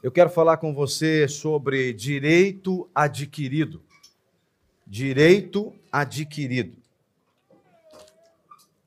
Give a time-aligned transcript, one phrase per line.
[0.00, 3.82] Eu quero falar com você sobre direito adquirido.
[4.86, 6.76] Direito adquirido.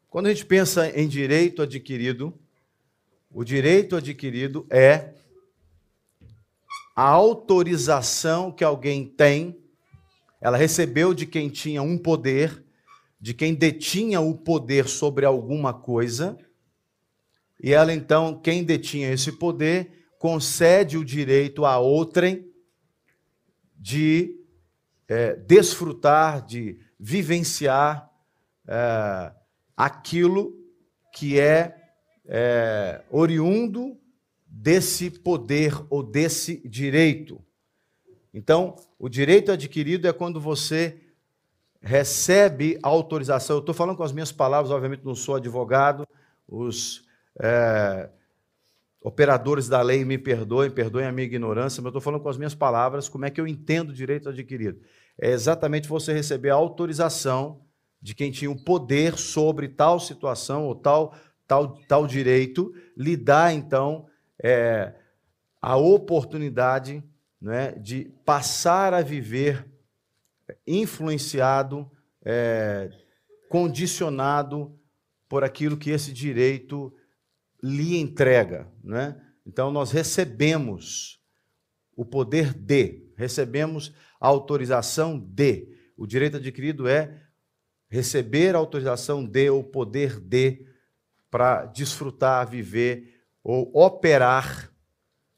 [0.09, 2.33] Quando a gente pensa em direito adquirido,
[3.29, 5.13] o direito adquirido é
[6.95, 9.59] a autorização que alguém tem,
[10.39, 12.63] ela recebeu de quem tinha um poder,
[13.19, 16.37] de quem detinha o poder sobre alguma coisa,
[17.61, 22.47] e ela então, quem detinha esse poder, concede o direito a outrem
[23.75, 24.39] de
[25.07, 28.07] é, desfrutar, de vivenciar
[28.67, 29.31] é,
[29.75, 30.55] aquilo
[31.11, 31.75] que é,
[32.27, 33.97] é oriundo
[34.45, 37.43] desse poder ou desse direito.
[38.31, 41.01] Então, o direito adquirido é quando você
[41.81, 43.55] recebe autorização.
[43.55, 46.07] Eu estou falando com as minhas palavras, obviamente não sou advogado,
[46.47, 47.07] os
[47.39, 48.07] é,
[49.01, 52.37] operadores da lei me perdoem, perdoem a minha ignorância, mas eu estou falando com as
[52.37, 54.79] minhas palavras como é que eu entendo o direito adquirido.
[55.19, 57.61] É exatamente você receber a autorização
[58.01, 61.15] de quem tinha o poder sobre tal situação ou tal,
[61.47, 64.07] tal, tal direito, lhe dá, então,
[64.41, 64.93] é,
[65.61, 67.03] a oportunidade
[67.39, 69.67] né, de passar a viver
[70.65, 71.89] influenciado,
[72.23, 72.89] é,
[73.49, 74.77] condicionado
[75.27, 76.93] por aquilo que esse direito
[77.61, 78.71] lhe entrega.
[78.83, 79.19] Né?
[79.45, 81.21] Então, nós recebemos
[81.95, 85.67] o poder de, recebemos a autorização de.
[85.97, 87.21] O direito adquirido é
[87.89, 90.65] receber a autorização de, ou poder de,
[91.29, 94.71] para desfrutar, viver ou operar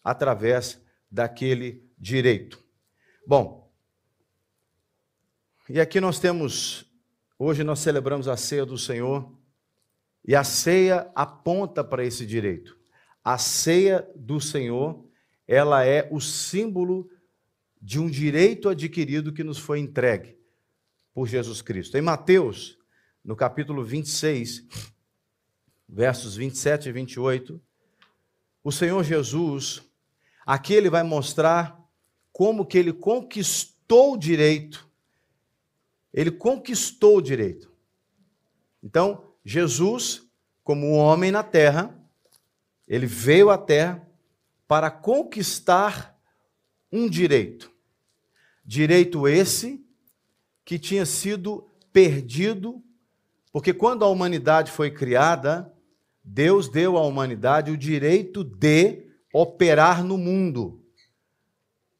[0.04, 2.64] através daquele direito.
[3.26, 3.72] Bom,
[5.70, 6.86] e aqui nós temos,
[7.40, 9.32] hoje nós celebramos a ceia do Senhor,
[10.26, 12.78] e a ceia aponta para esse direito.
[13.24, 15.06] A ceia do Senhor,
[15.48, 17.10] ela é o símbolo
[17.82, 20.38] de um direito adquirido que nos foi entregue
[21.14, 21.98] por Jesus Cristo.
[21.98, 22.78] Em Mateus,
[23.24, 24.66] no capítulo 26,
[25.88, 27.62] versos 27 e 28,
[28.64, 29.84] o Senhor Jesus,
[30.46, 31.78] aqui ele vai mostrar
[32.32, 34.90] como que ele conquistou o direito.
[36.14, 37.72] Ele conquistou o direito.
[38.82, 40.24] Então, Jesus,
[40.64, 41.94] como um homem na terra,
[42.88, 44.08] ele veio à terra
[44.68, 46.18] para conquistar
[46.92, 47.72] um direito.
[48.66, 49.84] Direito esse
[50.64, 52.82] que tinha sido perdido,
[53.52, 55.72] porque quando a humanidade foi criada,
[56.24, 60.82] Deus deu à humanidade o direito de operar no mundo.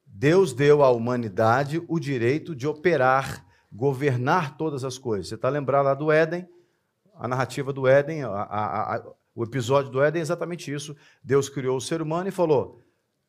[0.06, 5.28] Deus deu à humanidade o direito de operar, governar todas as coisas.
[5.28, 6.48] Você está lembrado lá do Éden?
[7.14, 10.96] A narrativa do Éden, a, a, a, o episódio do Éden é exatamente isso.
[11.24, 12.82] Deus criou o ser humano e falou: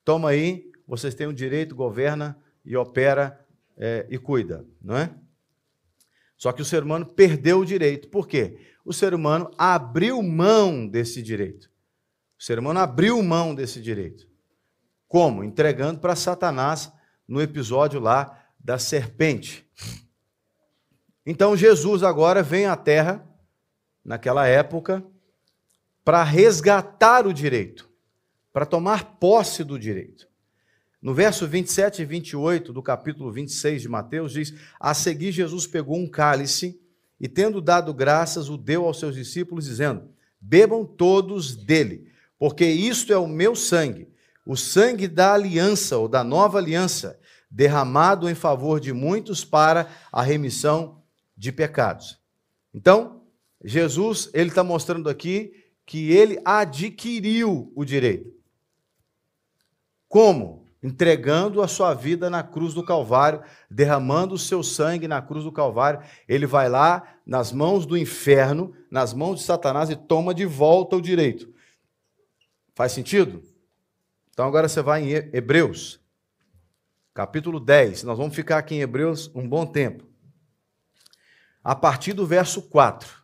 [0.04, 3.44] toma aí, vocês têm o direito, governa e opera
[3.76, 5.14] é, e cuida, não é?
[6.36, 8.08] Só que o ser humano perdeu o direito.
[8.08, 8.58] Por quê?
[8.84, 11.70] O ser humano abriu mão desse direito.
[12.38, 14.28] O ser humano abriu mão desse direito.
[15.08, 15.44] Como?
[15.44, 16.92] Entregando para Satanás
[17.26, 19.66] no episódio lá da serpente.
[21.24, 23.26] Então Jesus agora vem à terra
[24.04, 25.02] naquela época,
[26.04, 27.88] para resgatar o direito,
[28.52, 30.28] para tomar posse do direito.
[31.00, 35.96] No verso 27 e 28 do capítulo 26 de Mateus, diz: A seguir, Jesus pegou
[35.96, 36.80] um cálice
[37.20, 40.08] e, tendo dado graças, o deu aos seus discípulos, dizendo:
[40.40, 44.08] Bebam todos dele, porque isto é o meu sangue,
[44.46, 47.18] o sangue da aliança ou da nova aliança,
[47.50, 51.02] derramado em favor de muitos para a remissão
[51.36, 52.18] de pecados.
[52.72, 53.23] Então,
[53.64, 58.32] Jesus, ele está mostrando aqui que ele adquiriu o direito.
[60.06, 60.66] Como?
[60.82, 65.50] Entregando a sua vida na cruz do Calvário, derramando o seu sangue na cruz do
[65.50, 66.02] Calvário.
[66.28, 70.96] Ele vai lá nas mãos do inferno, nas mãos de Satanás e toma de volta
[70.96, 71.52] o direito.
[72.74, 73.42] Faz sentido?
[74.30, 76.00] Então agora você vai em Hebreus,
[77.14, 78.02] capítulo 10.
[78.02, 80.04] Nós vamos ficar aqui em Hebreus um bom tempo.
[81.62, 83.23] A partir do verso 4.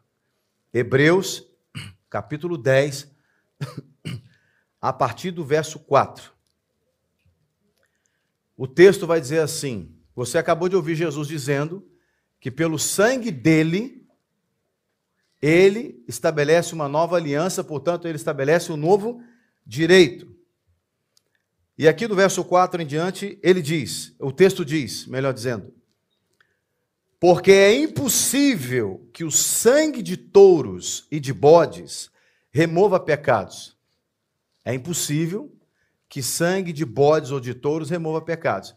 [0.72, 1.44] Hebreus,
[2.08, 3.10] capítulo 10,
[4.80, 6.32] a partir do verso 4.
[8.56, 11.86] O texto vai dizer assim: Você acabou de ouvir Jesus dizendo
[12.38, 14.06] que pelo sangue dele,
[15.42, 19.22] ele estabelece uma nova aliança, portanto, ele estabelece um novo
[19.66, 20.30] direito.
[21.76, 25.74] E aqui do verso 4 em diante, ele diz, o texto diz, melhor dizendo,
[27.20, 32.10] porque é impossível que o sangue de touros e de bodes
[32.50, 33.76] remova pecados.
[34.64, 35.54] É impossível
[36.08, 38.74] que sangue de bodes ou de touros remova pecados.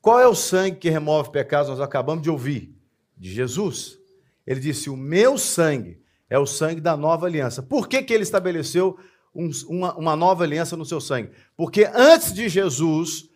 [0.00, 1.68] Qual é o sangue que remove pecados?
[1.68, 2.74] Nós acabamos de ouvir.
[3.16, 3.98] De Jesus.
[4.46, 6.00] Ele disse: O meu sangue
[6.30, 7.60] é o sangue da nova aliança.
[7.60, 8.96] Por que, que ele estabeleceu
[9.34, 11.32] um, uma, uma nova aliança no seu sangue?
[11.56, 13.28] Porque antes de Jesus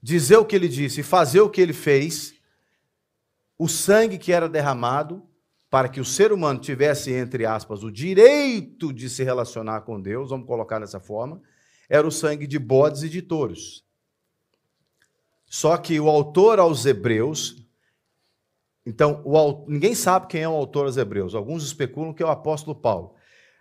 [0.00, 2.34] dizer o que ele disse e fazer o que ele fez,
[3.64, 5.26] o sangue que era derramado
[5.70, 10.28] para que o ser humano tivesse, entre aspas, o direito de se relacionar com Deus,
[10.28, 11.40] vamos colocar dessa forma,
[11.88, 13.82] era o sangue de bodes e de touros.
[15.46, 17.66] Só que o autor aos Hebreus,
[18.84, 22.30] então, o, ninguém sabe quem é o autor aos Hebreus, alguns especulam que é o
[22.30, 23.14] apóstolo Paulo.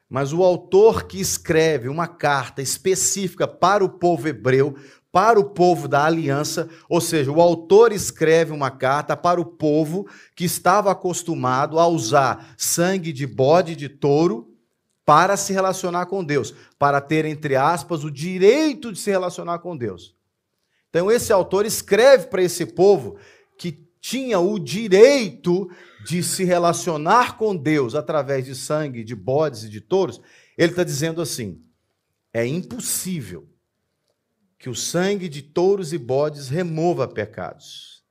[0.09, 4.75] Mas o autor que escreve uma carta específica para o povo hebreu
[5.13, 10.07] para o povo da aliança, ou seja, o autor escreve uma carta para o povo
[10.35, 14.51] que estava acostumado a usar sangue de bode de touro
[15.05, 19.77] para se relacionar com Deus, para ter, entre aspas, o direito de se relacionar com
[19.77, 20.15] Deus.
[20.89, 23.15] Então, esse autor escreve para esse povo
[23.55, 25.69] que tinha o direito
[26.03, 30.19] de se relacionar com Deus através de sangue de bodes e de touros.
[30.57, 31.61] Ele está dizendo assim:
[32.33, 33.52] é impossível
[34.63, 38.01] que o sangue de touros e bodes remova pecados.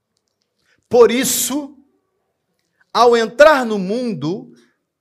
[0.87, 1.79] Por isso,
[2.93, 4.53] ao entrar no mundo,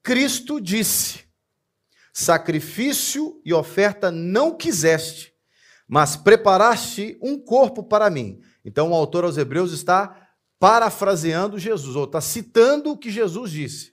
[0.02, 1.26] Cristo disse:
[2.14, 5.34] Sacrifício e oferta não quiseste,
[5.86, 8.40] mas preparaste um corpo para mim.
[8.64, 13.92] Então, o autor aos Hebreus está parafraseando Jesus, ou está citando o que Jesus disse.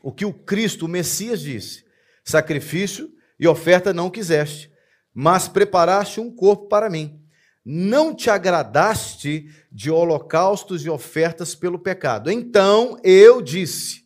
[0.00, 1.84] O que o Cristo, o Messias, disse:
[2.24, 4.70] Sacrifício e oferta não quiseste,
[5.18, 7.18] mas preparaste um corpo para mim.
[7.64, 12.30] Não te agradaste de holocaustos e ofertas pelo pecado.
[12.30, 14.04] Então eu disse,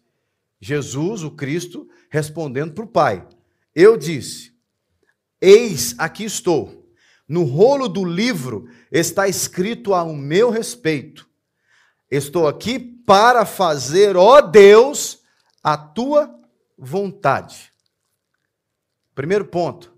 [0.61, 3.27] Jesus, o Cristo, respondendo para o Pai:
[3.75, 4.55] Eu disse,
[5.41, 6.89] eis aqui estou.
[7.27, 11.29] No rolo do livro está escrito a o meu respeito.
[12.09, 15.23] Estou aqui para fazer, ó Deus,
[15.61, 16.33] a tua
[16.79, 17.73] vontade.
[19.13, 19.90] Primeiro ponto.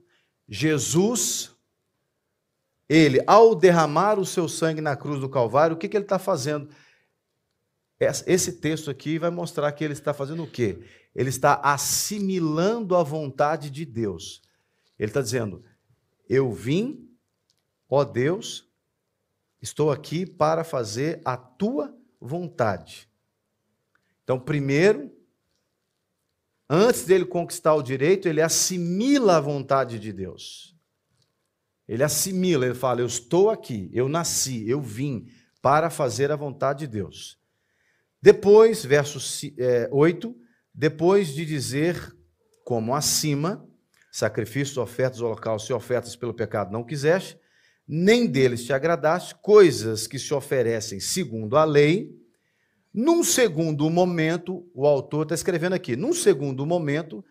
[0.55, 1.57] Jesus,
[2.87, 6.19] ele, ao derramar o seu sangue na cruz do Calvário, o que, que ele está
[6.19, 6.69] fazendo?
[7.99, 10.85] Esse texto aqui vai mostrar que ele está fazendo o quê?
[11.15, 14.43] Ele está assimilando a vontade de Deus.
[14.99, 15.65] Ele está dizendo:
[16.29, 17.09] Eu vim,
[17.89, 18.69] ó Deus,
[19.59, 23.09] estou aqui para fazer a tua vontade.
[24.23, 25.11] Então, primeiro,
[26.75, 30.75] Antes dele conquistar o direito, ele assimila a vontade de Deus.
[31.87, 35.27] Ele assimila, ele fala: Eu estou aqui, eu nasci, eu vim
[35.61, 37.39] para fazer a vontade de Deus.
[38.23, 39.19] Depois, verso
[39.91, 40.43] 8, é,
[40.75, 42.17] depois de dizer,
[42.65, 43.69] como acima,
[44.11, 47.39] sacrifícios, ofertas, holocaustos e ofertas pelo pecado não quiseste,
[47.87, 52.22] nem deles te agradaste, coisas que se oferecem segundo a lei,
[52.93, 57.25] num segundo momento, o autor está escrevendo aqui, num segundo momento,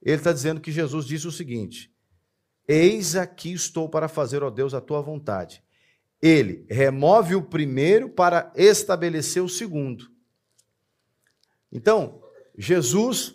[0.00, 1.92] ele está dizendo que Jesus disse o seguinte:
[2.66, 5.62] Eis aqui estou para fazer, ó Deus, a tua vontade.
[6.22, 10.10] Ele remove o primeiro para estabelecer o segundo.
[11.72, 12.22] Então,
[12.56, 13.34] Jesus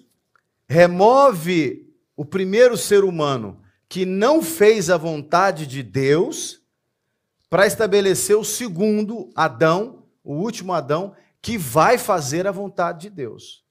[0.68, 6.62] remove o primeiro ser humano que não fez a vontade de Deus
[7.50, 11.16] para estabelecer o segundo Adão, o último Adão,
[11.46, 13.64] que vai fazer a vontade de Deus.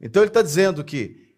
[0.00, 1.34] Então ele está dizendo que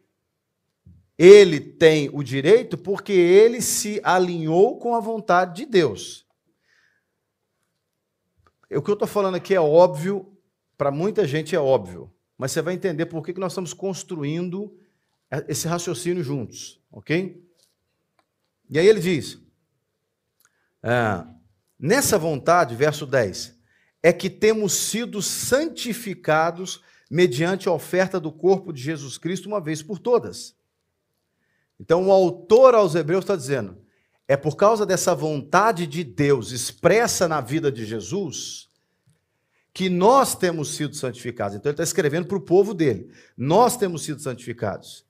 [1.17, 6.27] ele tem o direito porque ele se alinhou com a vontade de Deus.
[8.71, 10.37] O que eu estou falando aqui é óbvio,
[10.77, 14.79] para muita gente é óbvio, mas você vai entender por que nós estamos construindo
[15.49, 17.43] esse raciocínio juntos, ok?
[18.69, 19.39] E aí ele diz:
[20.83, 21.25] é,
[21.79, 23.60] nessa vontade, verso 10,
[24.02, 29.83] é que temos sido santificados mediante a oferta do corpo de Jesus Cristo uma vez
[29.83, 30.54] por todas.
[31.78, 33.76] Então, o autor aos Hebreus está dizendo:
[34.28, 38.69] é por causa dessa vontade de Deus expressa na vida de Jesus
[39.73, 41.57] que nós temos sido santificados.
[41.57, 45.04] Então, ele está escrevendo para o povo dele: nós temos sido santificados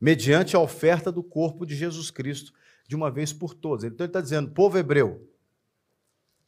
[0.00, 2.52] mediante a oferta do corpo de Jesus Cristo
[2.88, 3.84] de uma vez por todas.
[3.84, 5.28] Então, ele está dizendo: povo hebreu,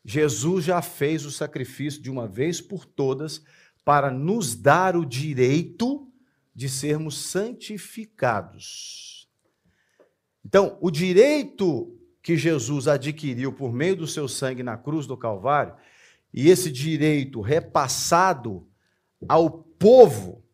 [0.09, 3.43] Jesus já fez o sacrifício de uma vez por todas
[3.85, 6.09] para nos dar o direito
[6.55, 9.29] de sermos santificados.
[10.45, 15.75] Então, o direito que Jesus adquiriu por meio do seu sangue na cruz do Calvário,
[16.33, 18.65] e esse direito repassado
[19.29, 20.45] ao povo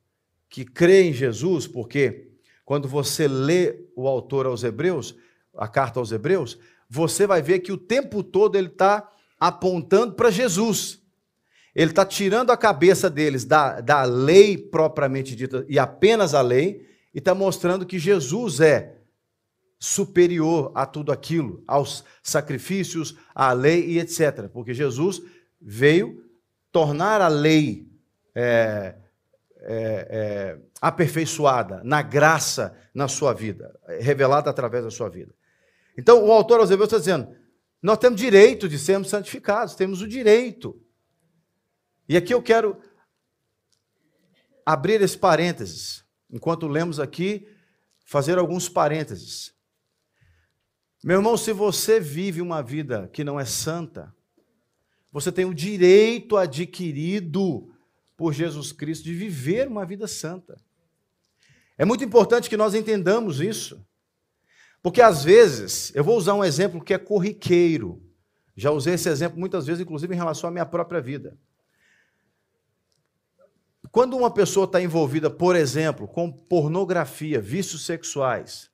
[0.49, 2.31] que crê em Jesus, porque
[2.65, 5.15] quando você lê o autor aos Hebreus,
[5.55, 9.12] a carta aos Hebreus, você vai ver que o tempo todo ele está
[9.43, 11.03] apontando para Jesus.
[11.75, 16.87] Ele está tirando a cabeça deles da, da lei propriamente dita e apenas a lei,
[17.13, 18.99] e está mostrando que Jesus é
[19.81, 24.49] superior a tudo aquilo, aos sacrifícios, à lei e etc.
[24.49, 25.21] Porque Jesus
[25.61, 26.23] veio
[26.71, 27.91] tornar a lei
[28.37, 28.95] é,
[29.57, 35.35] é, é, aperfeiçoada na graça na sua vida, revelada através da sua vida.
[35.99, 37.42] Então, o autor Hebreus está dizendo:
[37.83, 40.81] nós temos direito de sermos santificados, temos o direito.
[42.09, 42.81] E aqui eu quero
[44.65, 47.49] abrir esse parênteses, enquanto lemos aqui,
[48.05, 49.53] fazer alguns parênteses.
[51.03, 54.15] Meu irmão, se você vive uma vida que não é santa,
[55.11, 57.75] você tem o direito adquirido
[58.17, 60.57] por Jesus Cristo de viver uma vida santa.
[61.77, 63.85] É muito importante que nós entendamos isso.
[64.83, 68.03] Porque às vezes, eu vou usar um exemplo que é corriqueiro.
[68.57, 71.39] Já usei esse exemplo muitas vezes, inclusive em relação à minha própria vida.
[73.91, 78.71] Quando uma pessoa está envolvida, por exemplo, com pornografia, vícios sexuais,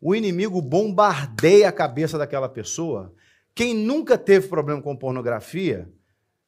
[0.00, 3.12] o inimigo bombardeia a cabeça daquela pessoa.
[3.54, 5.90] Quem nunca teve problema com pornografia,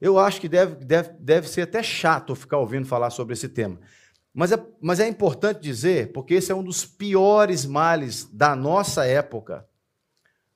[0.00, 3.78] eu acho que deve, deve, deve ser até chato ficar ouvindo falar sobre esse tema.
[4.33, 9.05] Mas é, mas é importante dizer, porque esse é um dos piores males da nossa
[9.05, 9.69] época,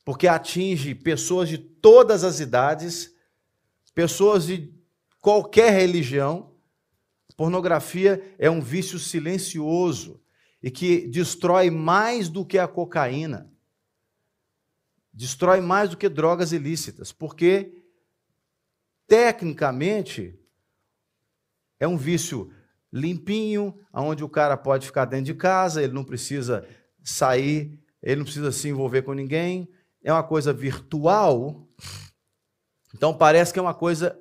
[0.05, 3.13] porque atinge pessoas de todas as idades,
[3.95, 4.73] pessoas de
[5.21, 6.53] qualquer religião.
[7.37, 10.23] Pornografia é um vício silencioso
[10.63, 13.53] e que destrói mais do que a cocaína,
[15.13, 17.83] destrói mais do que drogas ilícitas, porque
[19.07, 20.39] tecnicamente
[21.81, 22.54] é um vício
[22.95, 26.65] limpinho, onde o cara pode ficar dentro de casa, ele não precisa
[27.03, 29.69] sair, ele não precisa se envolver com ninguém,
[30.03, 31.67] é uma coisa virtual.
[32.95, 34.17] Então parece que é uma coisa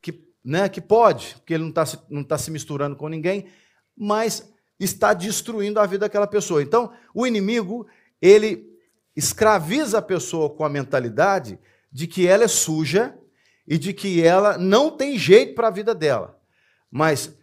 [0.00, 3.46] que, né, que pode, porque ele não está não tá se misturando com ninguém,
[3.94, 6.62] mas está destruindo a vida daquela pessoa.
[6.62, 7.86] Então, o inimigo,
[8.22, 8.66] ele
[9.14, 11.58] escraviza a pessoa com a mentalidade
[11.92, 13.18] de que ela é suja
[13.66, 16.38] e de que ela não tem jeito para a vida dela.
[16.90, 17.36] Mas,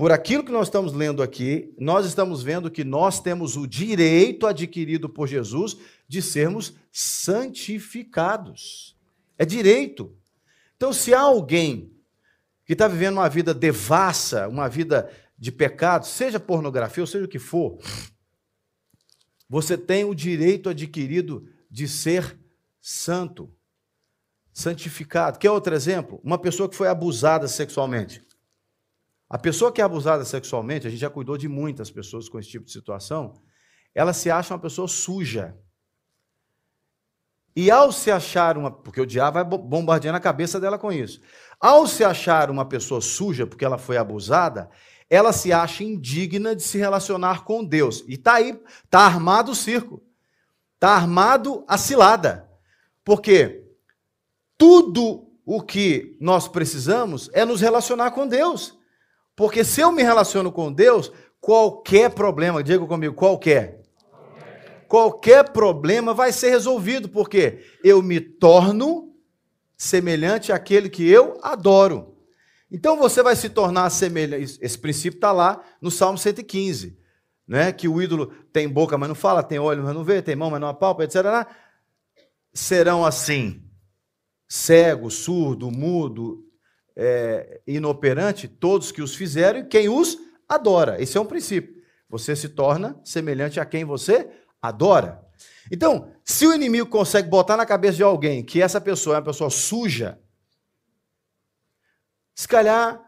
[0.00, 4.46] por aquilo que nós estamos lendo aqui, nós estamos vendo que nós temos o direito
[4.46, 5.76] adquirido por Jesus
[6.08, 8.96] de sermos santificados.
[9.36, 10.16] É direito.
[10.74, 11.92] Então, se há alguém
[12.64, 17.28] que está vivendo uma vida devassa, uma vida de pecado, seja pornografia ou seja o
[17.28, 17.76] que for,
[19.50, 22.38] você tem o direito adquirido de ser
[22.80, 23.52] santo,
[24.50, 25.38] santificado.
[25.38, 26.18] Quer outro exemplo?
[26.24, 28.29] Uma pessoa que foi abusada sexualmente.
[29.30, 32.48] A pessoa que é abusada sexualmente, a gente já cuidou de muitas pessoas com esse
[32.48, 33.40] tipo de situação,
[33.94, 35.56] ela se acha uma pessoa suja.
[37.54, 38.72] E ao se achar uma.
[38.72, 41.20] Porque o diabo vai bombardeando a cabeça dela com isso.
[41.60, 44.68] Ao se achar uma pessoa suja porque ela foi abusada,
[45.08, 48.04] ela se acha indigna de se relacionar com Deus.
[48.08, 50.02] E está aí, está armado o circo.
[50.74, 52.50] Está armado a cilada.
[53.04, 53.64] Porque
[54.58, 58.79] tudo o que nós precisamos é nos relacionar com Deus.
[59.40, 63.80] Porque se eu me relaciono com Deus, qualquer problema, diga comigo, qualquer.
[64.86, 69.14] Qualquer problema vai ser resolvido, porque eu me torno
[69.78, 72.18] semelhante àquele que eu adoro.
[72.70, 74.58] Então você vai se tornar semelhante.
[74.60, 76.98] Esse princípio está lá no Salmo 115,
[77.48, 77.72] né?
[77.72, 80.50] que o ídolo tem boca, mas não fala, tem olho, mas não vê, tem mão,
[80.50, 81.16] mas não apalpa, etc.
[82.52, 83.64] Serão assim,
[84.46, 86.44] cego, surdo, mudo,
[87.02, 91.00] é, inoperante, todos que os fizeram e quem os adora.
[91.00, 91.82] Esse é um princípio.
[92.10, 94.28] Você se torna semelhante a quem você
[94.60, 95.24] adora.
[95.72, 99.24] Então, se o inimigo consegue botar na cabeça de alguém que essa pessoa é uma
[99.24, 100.20] pessoa suja,
[102.34, 103.02] se calhar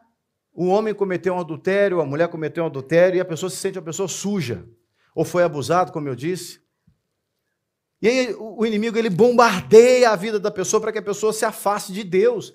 [0.55, 3.79] o homem cometeu um adultério, a mulher cometeu um adultério e a pessoa se sente
[3.79, 4.67] uma pessoa suja,
[5.15, 6.63] ou foi abusado, como eu disse.
[8.01, 11.45] E aí o inimigo ele bombardeia a vida da pessoa para que a pessoa se
[11.45, 12.55] afaste de Deus.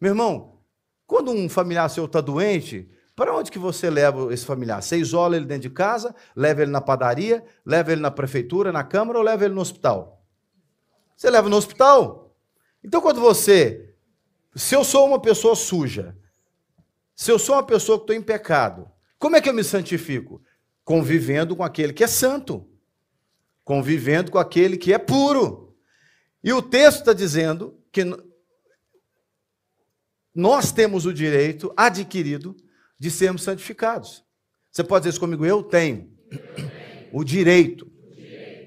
[0.00, 0.55] Meu irmão,
[1.06, 4.82] quando um familiar seu está doente, para onde que você leva esse familiar?
[4.82, 8.84] Você isola ele dentro de casa, leva ele na padaria, leva ele na prefeitura, na
[8.84, 10.22] câmara ou leva ele no hospital?
[11.16, 12.34] Você leva no hospital.
[12.84, 13.86] Então, quando você
[14.56, 16.16] se eu sou uma pessoa suja,
[17.14, 20.42] se eu sou uma pessoa que estou em pecado, como é que eu me santifico?
[20.82, 22.66] Convivendo com aquele que é santo,
[23.62, 25.76] convivendo com aquele que é puro.
[26.42, 28.02] E o texto está dizendo que
[30.36, 32.56] nós temos o direito adquirido
[32.98, 34.24] de sermos santificados.
[34.70, 35.44] Você pode dizer isso comigo?
[35.44, 36.10] Eu tenho
[37.12, 37.90] o direito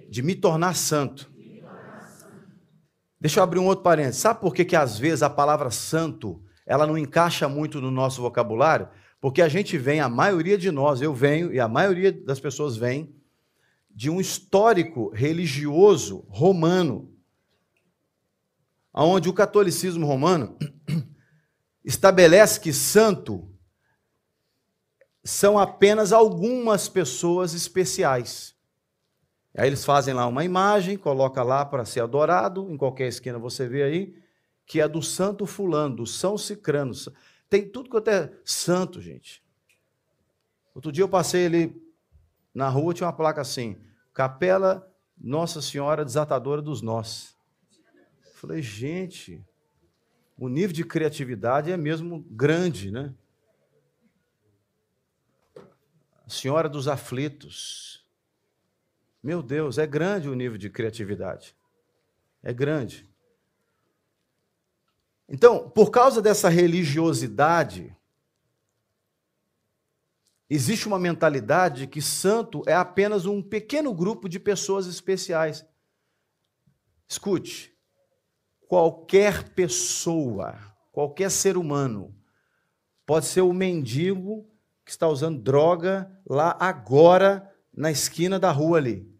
[0.09, 1.29] de me tornar santo
[3.19, 4.21] Deixa eu abrir um outro parênteses.
[4.21, 8.21] Sabe por que, que às vezes a palavra santo ela não encaixa muito no nosso
[8.21, 8.87] vocabulário?
[9.19, 12.77] Porque a gente vem, a maioria de nós, eu venho e a maioria das pessoas
[12.77, 13.13] vem
[13.89, 17.13] de um histórico religioso romano,
[18.93, 20.57] onde o catolicismo romano
[21.83, 23.49] estabelece que santo
[25.23, 28.55] são apenas algumas pessoas especiais.
[29.55, 33.67] Aí eles fazem lá uma imagem, coloca lá para ser adorado, em qualquer esquina você
[33.67, 34.15] vê aí,
[34.65, 36.93] que é do santo fulano, do São Cicrano.
[37.49, 39.43] Tem tudo quanto é santo, gente.
[40.73, 41.81] Outro dia eu passei ali
[42.53, 43.77] na rua, tinha uma placa assim,
[44.13, 47.35] Capela Nossa Senhora Desatadora dos Nós.
[48.35, 49.43] Falei, gente,
[50.39, 53.13] o nível de criatividade é mesmo grande, né?
[56.25, 58.05] Senhora dos Aflitos.
[59.21, 61.53] Meu Deus, é grande o nível de criatividade.
[62.41, 63.09] É grande.
[65.27, 67.93] Então, por causa dessa religiosidade,
[70.49, 75.65] existe uma mentalidade que santo é apenas um pequeno grupo de pessoas especiais.
[77.09, 77.77] Escute,
[78.69, 80.55] qualquer pessoa,
[80.91, 82.15] qualquer ser humano,
[83.03, 84.47] pode ser o mendigo
[84.85, 89.11] que está usando droga lá agora na esquina da rua ali.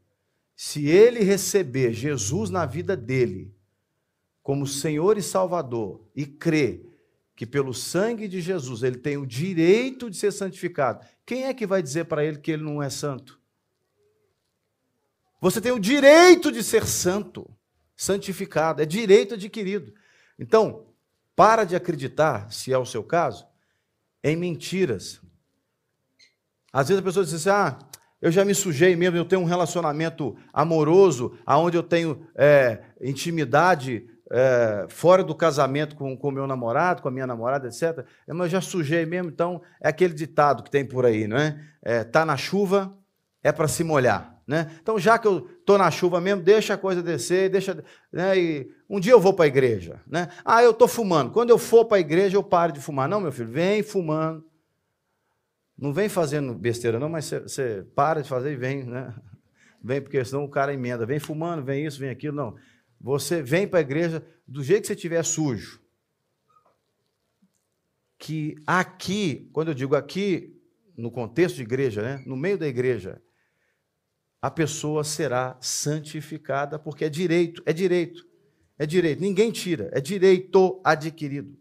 [0.56, 3.52] Se ele receber Jesus na vida dele
[4.44, 6.86] como Senhor e Salvador e crer
[7.36, 11.66] que pelo sangue de Jesus ele tem o direito de ser santificado, quem é que
[11.66, 13.42] vai dizer para ele que ele não é santo?
[15.42, 17.50] Você tem o direito de ser santo
[18.00, 19.94] santificado, é direito adquirido.
[20.40, 20.86] Então,
[21.36, 23.46] para de acreditar, se é o seu caso,
[24.24, 25.20] em mentiras.
[26.72, 27.78] Às vezes a pessoa diz assim: ah,
[28.22, 34.08] eu já me sujei mesmo, eu tenho um relacionamento amoroso, aonde eu tenho é, intimidade
[34.32, 38.06] é, fora do casamento com o meu namorado, com a minha namorada, etc.
[38.26, 41.36] É, mas eu já sujei mesmo, então é aquele ditado que tem por aí, não
[41.36, 41.62] é?
[41.82, 42.98] é tá na chuva,
[43.44, 44.39] é para se molhar.
[44.50, 44.76] Né?
[44.82, 47.84] Então, já que eu estou na chuva mesmo, deixa a coisa descer, deixa.
[48.12, 48.40] Né?
[48.40, 50.02] E um dia eu vou para a igreja.
[50.08, 50.28] Né?
[50.44, 51.32] Ah, eu estou fumando.
[51.32, 53.08] Quando eu for para a igreja, eu paro de fumar.
[53.08, 54.44] Não, meu filho, vem fumando.
[55.78, 59.14] Não vem fazendo besteira, não, mas você para de fazer e vem, né?
[59.84, 61.06] Vem, porque senão o cara emenda.
[61.06, 62.36] Vem fumando, vem isso, vem aquilo.
[62.36, 62.56] Não.
[63.00, 65.80] Você vem para a igreja do jeito que você estiver sujo.
[68.18, 70.60] Que aqui, quando eu digo aqui,
[70.98, 72.24] no contexto de igreja, né?
[72.26, 73.22] no meio da igreja,
[74.42, 78.26] a pessoa será santificada, porque é direito, é direito,
[78.78, 81.58] é direito, ninguém tira, é direito adquirido.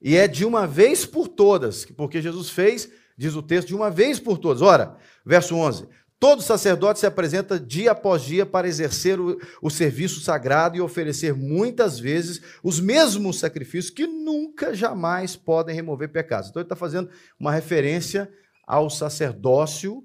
[0.00, 3.88] E é de uma vez por todas, porque Jesus fez, diz o texto, de uma
[3.88, 4.60] vez por todas.
[4.60, 5.86] Ora, verso 11:
[6.18, 11.34] todo sacerdote se apresenta dia após dia para exercer o, o serviço sagrado e oferecer
[11.34, 16.50] muitas vezes os mesmos sacrifícios que nunca, jamais podem remover pecados.
[16.50, 18.28] Então ele está fazendo uma referência
[18.66, 20.04] ao sacerdócio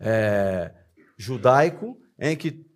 [0.00, 0.72] é,
[1.16, 2.66] judaico, em que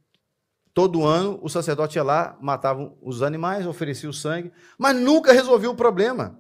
[0.75, 5.71] todo ano o sacerdote ia lá, matava os animais, oferecia o sangue, mas nunca resolvia
[5.71, 6.39] o problema.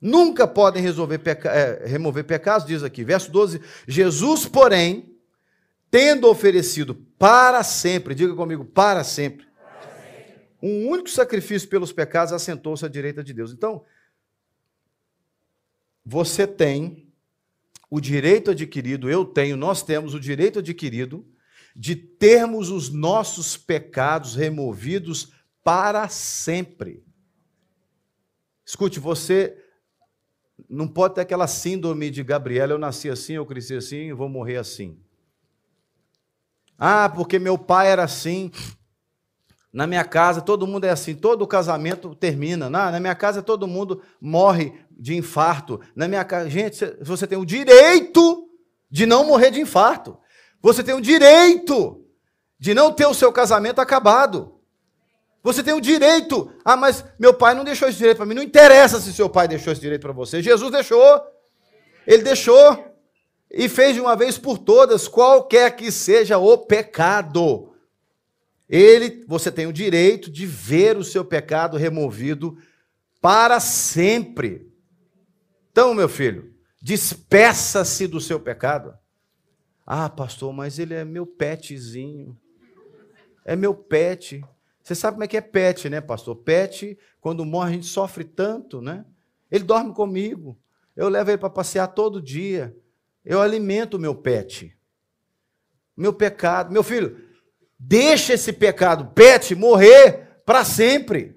[0.00, 5.14] Nunca podem resolver peca é, remover pecados, diz aqui, verso 12: Jesus, porém,
[5.90, 10.36] tendo oferecido para sempre, diga comigo, para sempre, para sempre.
[10.62, 13.52] um único sacrifício pelos pecados, assentou-se à direita de Deus.
[13.52, 13.84] Então,
[16.02, 17.09] você tem
[17.90, 21.26] o direito adquirido, eu tenho, nós temos o direito adquirido
[21.74, 25.32] de termos os nossos pecados removidos
[25.64, 27.04] para sempre.
[28.64, 29.56] Escute, você
[30.68, 34.28] não pode ter aquela síndrome de Gabriela, eu nasci assim, eu cresci assim, eu vou
[34.28, 34.98] morrer assim.
[36.78, 38.50] Ah, porque meu pai era assim.
[39.72, 42.70] Na minha casa todo mundo é assim, todo casamento termina.
[42.70, 45.80] Na, na minha casa todo mundo morre de infarto.
[45.96, 48.46] Na minha casa, gente, você tem o direito
[48.90, 50.18] de não morrer de infarto.
[50.60, 52.04] Você tem o direito
[52.58, 54.60] de não ter o seu casamento acabado.
[55.42, 56.52] Você tem o direito.
[56.62, 58.34] Ah, mas meu pai não deixou esse direito para mim.
[58.34, 60.42] Não interessa se seu pai deixou esse direito para você.
[60.42, 61.22] Jesus deixou.
[62.06, 62.84] Ele deixou
[63.50, 67.72] e fez de uma vez por todas, qualquer que seja o pecado.
[68.68, 72.56] Ele, você tem o direito de ver o seu pecado removido
[73.20, 74.69] para sempre.
[75.70, 78.96] Então, meu filho, despeça-se do seu pecado.
[79.86, 82.38] Ah, pastor, mas ele é meu petzinho.
[83.44, 84.44] É meu pet.
[84.82, 86.36] Você sabe como é que é pet, né, pastor?
[86.36, 89.04] Pet, quando morre, a gente sofre tanto, né?
[89.50, 90.58] Ele dorme comigo.
[90.96, 92.76] Eu levo ele para passear todo dia.
[93.24, 94.76] Eu alimento o meu pet.
[95.96, 96.72] Meu pecado.
[96.72, 97.30] Meu filho,
[97.82, 101.34] Deixa esse pecado, pet, morrer para sempre.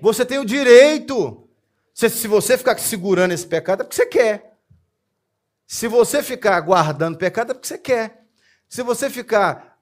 [0.00, 1.41] Você tem o direito.
[1.94, 4.58] Se, se você ficar segurando esse pecado, é porque você quer.
[5.66, 8.26] Se você ficar guardando pecado, é porque você quer.
[8.68, 9.78] Se você ficar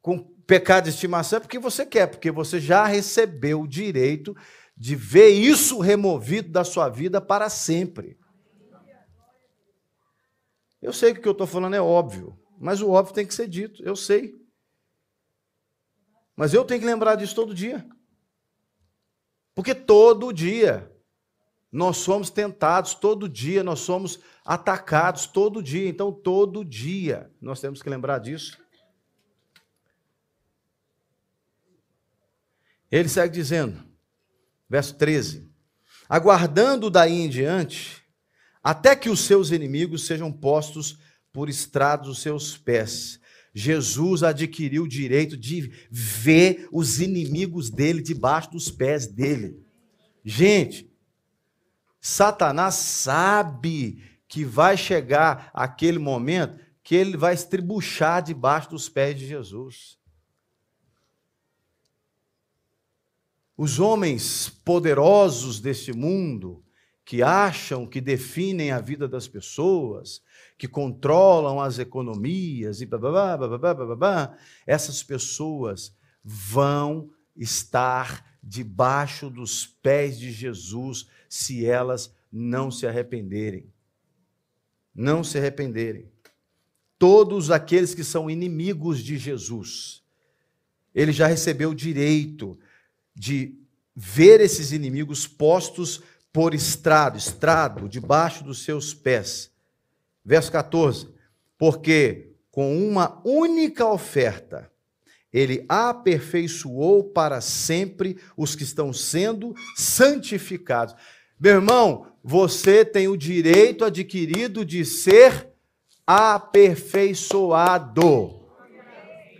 [0.00, 4.34] com pecado de estimação, é porque você quer, porque você já recebeu o direito
[4.76, 8.18] de ver isso removido da sua vida para sempre.
[10.80, 13.34] Eu sei que o que eu estou falando é óbvio, mas o óbvio tem que
[13.34, 14.34] ser dito, eu sei.
[16.34, 17.86] Mas eu tenho que lembrar disso todo dia.
[19.54, 20.89] Porque todo dia
[21.72, 25.88] nós somos tentados, todo dia nós somos atacados, todo dia.
[25.88, 28.58] Então, todo dia nós temos que lembrar disso.
[32.90, 33.80] Ele segue dizendo,
[34.68, 35.48] verso 13:
[36.08, 38.02] Aguardando daí em diante,
[38.62, 40.98] até que os seus inimigos sejam postos
[41.32, 43.20] por estrados os seus pés.
[43.54, 49.64] Jesus adquiriu o direito de ver os inimigos dele debaixo dos pés dele.
[50.24, 50.89] Gente,
[52.00, 59.26] Satanás sabe que vai chegar aquele momento que ele vai estribuchar debaixo dos pés de
[59.26, 59.98] Jesus.
[63.56, 66.64] Os homens poderosos deste mundo,
[67.04, 70.22] que acham que definem a vida das pessoas,
[70.56, 80.18] que controlam as economias e babá, babá, babá, essas pessoas vão estar debaixo dos pés
[80.18, 83.72] de Jesus se elas não se arrependerem.
[84.92, 86.10] Não se arrependerem.
[86.98, 90.02] Todos aqueles que são inimigos de Jesus,
[90.92, 92.58] ele já recebeu o direito
[93.14, 93.56] de
[93.94, 99.50] ver esses inimigos postos por estrado, estrado, debaixo dos seus pés.
[100.24, 101.08] Verso 14:
[101.56, 104.70] Porque com uma única oferta
[105.32, 110.94] ele aperfeiçoou para sempre os que estão sendo santificados.
[111.40, 115.48] Meu irmão, você tem o direito adquirido de ser
[116.06, 118.42] aperfeiçoado.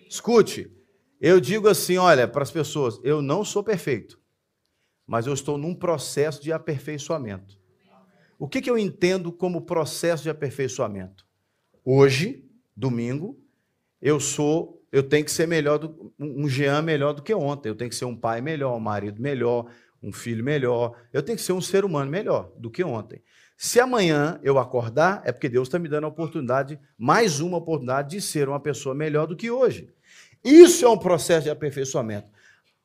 [0.08, 0.74] Escute,
[1.20, 4.18] eu digo assim, olha, para as pessoas, eu não sou perfeito,
[5.06, 7.60] mas eu estou num processo de aperfeiçoamento.
[8.38, 11.26] O que, que eu entendo como processo de aperfeiçoamento?
[11.84, 13.38] Hoje, domingo,
[14.00, 17.68] eu sou, eu tenho que ser melhor, do, um Jean melhor do que ontem.
[17.68, 19.70] Eu tenho que ser um pai melhor, um marido melhor,
[20.02, 20.96] um filho melhor.
[21.12, 23.22] Eu tenho que ser um ser humano melhor do que ontem.
[23.56, 28.10] Se amanhã eu acordar, é porque Deus está me dando a oportunidade, mais uma oportunidade
[28.10, 29.92] de ser uma pessoa melhor do que hoje.
[30.42, 32.28] Isso é um processo de aperfeiçoamento.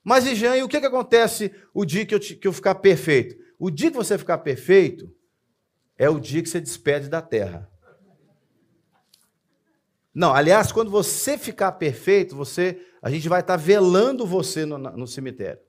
[0.04, 3.36] Mas, Jean, e o que, que acontece o dia que eu, que eu ficar perfeito?
[3.58, 5.10] O dia que você ficar perfeito
[5.98, 7.70] é o dia que você despede da terra.
[10.14, 15.08] Não, aliás, quando você ficar perfeito, você, a gente vai estar velando você no, no
[15.08, 15.65] cemitério.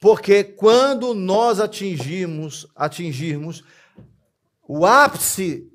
[0.00, 3.62] Porque quando nós atingirmos, atingirmos
[4.66, 5.70] o ápice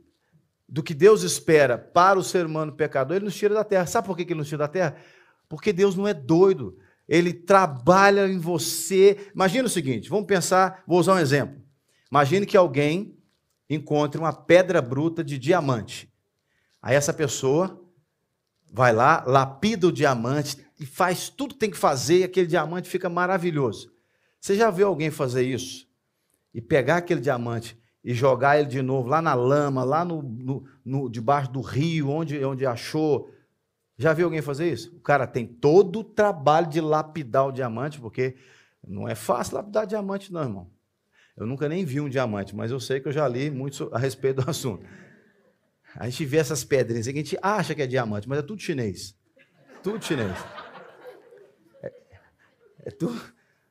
[0.67, 3.85] do que Deus espera para o ser humano pecador, ele nos tira da terra.
[3.85, 4.97] Sabe por que ele nos tira da terra?
[5.47, 6.75] Porque Deus não é doido.
[7.07, 9.29] Ele trabalha em você.
[9.33, 11.61] Imagina o seguinte: vamos pensar, vou usar um exemplo.
[12.11, 13.15] Imagine que alguém
[13.69, 16.11] encontre uma pedra bruta de diamante.
[16.81, 17.79] Aí essa pessoa
[18.71, 22.89] vai lá, lapida o diamante e faz tudo que tem que fazer e aquele diamante
[22.89, 23.94] fica maravilhoso.
[24.45, 25.89] Você já viu alguém fazer isso?
[26.53, 30.67] E pegar aquele diamante e jogar ele de novo lá na lama, lá no, no,
[30.85, 33.33] no, debaixo do rio, onde, onde achou.
[33.97, 34.95] Já viu alguém fazer isso?
[34.97, 38.35] O cara tem todo o trabalho de lapidar o diamante, porque
[38.87, 40.71] não é fácil lapidar diamante, não, irmão.
[41.35, 43.97] Eu nunca nem vi um diamante, mas eu sei que eu já li muito a
[43.97, 44.85] respeito do assunto.
[45.95, 49.17] A gente vê essas pedrinhas a gente acha que é diamante, mas é tudo chinês.
[49.81, 50.37] Tudo chinês.
[51.81, 51.91] É,
[52.85, 53.19] é tudo,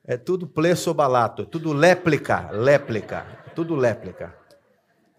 [0.06, 4.36] é tudo plesobalato, é tudo léplica, léplica tudo léplica.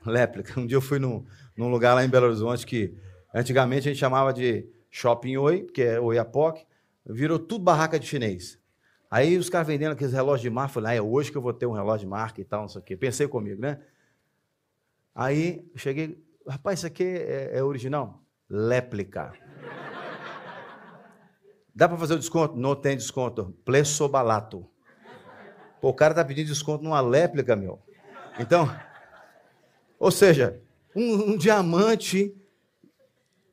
[0.06, 0.60] Léplica.
[0.60, 1.26] Um dia eu fui num,
[1.58, 2.96] num lugar lá em Belo Horizonte que
[3.34, 6.66] antigamente a gente chamava de Shopping Oi, que é Oiapoque,
[7.06, 8.60] virou tudo barraca de chinês.
[9.10, 11.54] Aí os caras vendendo aqueles relógios de marca, falei, ah, é hoje que eu vou
[11.54, 12.98] ter um relógio de marca e tal, não sei o quê.
[12.98, 13.80] Pensei comigo, né?
[15.14, 18.22] Aí cheguei, rapaz, isso aqui é, é original?
[18.50, 19.34] Léplica.
[21.74, 22.56] Dá para fazer o desconto?
[22.56, 23.56] Não tem desconto.
[23.64, 24.68] Plesobalato.
[25.86, 27.80] Pô, o cara tá pedindo desconto numa léplica, meu.
[28.40, 28.76] Então,
[30.00, 30.60] ou seja,
[30.96, 32.36] um, um, diamante.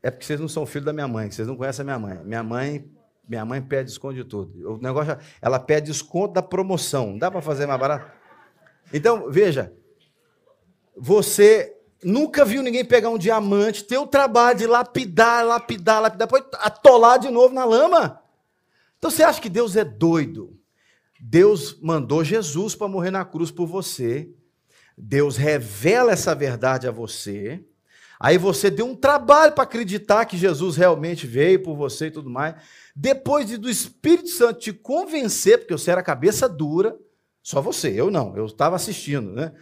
[0.03, 2.25] É porque vocês não são filho da minha mãe, vocês não conhecem a minha mãe.
[2.25, 2.91] Minha mãe,
[3.29, 4.77] minha mãe pede desconto de tudo.
[4.77, 7.19] O negócio, ela pede desconto da promoção.
[7.19, 8.11] Dá para fazer mais barato?
[8.95, 9.71] Então, veja,
[10.97, 16.45] você nunca viu ninguém pegar um diamante, ter o trabalho de lapidar, lapidar, lapidar, depois
[16.55, 18.23] atolar de novo na lama.
[18.97, 20.62] Então você acha que Deus é doido?
[21.25, 24.29] Deus mandou Jesus para morrer na cruz por você.
[24.99, 27.65] Deus revela essa verdade a você.
[28.19, 32.29] Aí você deu um trabalho para acreditar que Jesus realmente veio por você e tudo
[32.29, 32.57] mais.
[32.95, 36.99] Depois de, do Espírito Santo te convencer, porque você era cabeça dura,
[37.41, 39.53] só você, eu não, eu estava assistindo, né?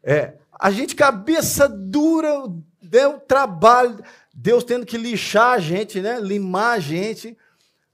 [0.00, 2.44] É, a gente, cabeça dura,
[2.80, 3.98] deu trabalho,
[4.32, 6.20] Deus tendo que lixar a gente, né?
[6.20, 7.36] Limar a gente,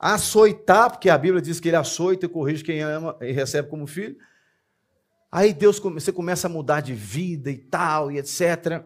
[0.04, 3.86] açoitar, porque a Bíblia diz que ele açoita e corrige quem ama e recebe como
[3.86, 4.16] filho.
[5.32, 8.84] Aí Deus, você começa a mudar de vida e tal, e etc.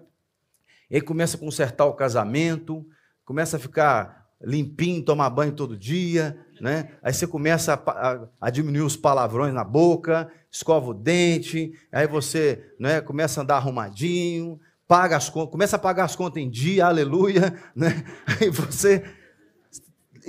[0.88, 2.86] E aí começa a consertar o casamento,
[3.24, 6.92] começa a ficar limpinho, tomar banho todo dia, né?
[7.02, 12.06] Aí você começa a, a, a, diminuir os palavrões na boca, escova o dente, aí
[12.06, 16.48] você né, começa a andar arrumadinho, paga as contas, começa a pagar as contas em
[16.48, 18.04] dia, aleluia, né?
[18.40, 19.17] Aí você.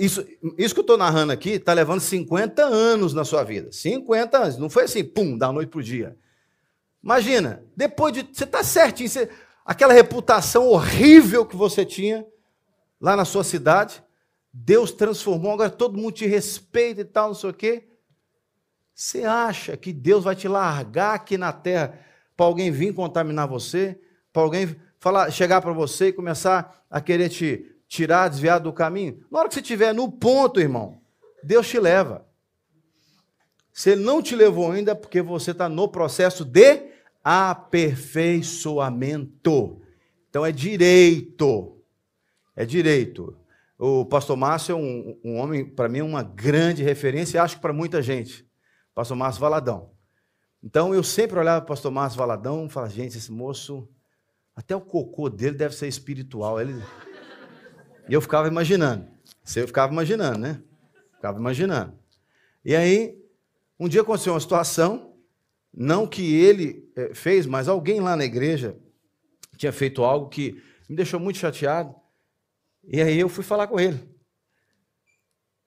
[0.00, 3.70] Isso, isso que eu estou narrando aqui está levando 50 anos na sua vida.
[3.70, 4.56] 50 anos.
[4.56, 6.16] Não foi assim, pum, da noite para o dia.
[7.04, 8.26] Imagina, depois de.
[8.32, 9.28] Você está certinho, você,
[9.62, 12.26] aquela reputação horrível que você tinha
[12.98, 14.02] lá na sua cidade,
[14.50, 17.88] Deus transformou, agora todo mundo te respeita e tal, não sei o quê.
[18.94, 21.98] Você acha que Deus vai te largar aqui na terra
[22.34, 24.00] para alguém vir contaminar você?
[24.32, 29.22] Para alguém falar, chegar para você e começar a querer te tirar, desviar do caminho?
[29.30, 31.02] Na hora que você estiver no ponto, irmão,
[31.42, 32.24] Deus te leva.
[33.72, 36.88] Se ele não te levou ainda, porque você está no processo de
[37.22, 39.82] aperfeiçoamento.
[40.28, 41.82] Então é direito.
[42.54, 43.36] É direito.
[43.76, 47.62] O pastor Márcio é um, um homem, para mim, uma grande referência, e acho que
[47.62, 48.48] para muita gente.
[48.94, 49.90] Pastor Márcio Valadão.
[50.62, 53.88] Então eu sempre olhava para o pastor Márcio Valadão e falava, gente, esse moço,
[54.54, 56.60] até o cocô dele deve ser espiritual.
[56.60, 56.80] Ele...
[58.10, 59.06] E eu ficava imaginando.
[59.54, 60.60] Eu ficava imaginando, né?
[61.14, 61.96] Ficava imaginando.
[62.64, 63.16] E aí,
[63.78, 65.14] um dia aconteceu uma situação,
[65.72, 68.76] não que ele eh, fez, mas alguém lá na igreja
[69.56, 71.94] tinha feito algo que me deixou muito chateado.
[72.82, 74.04] E aí eu fui falar com ele.